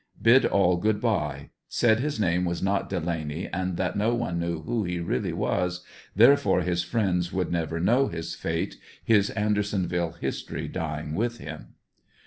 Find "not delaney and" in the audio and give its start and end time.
2.63-3.77